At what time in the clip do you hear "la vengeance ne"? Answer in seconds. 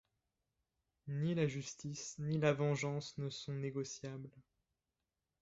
2.39-3.29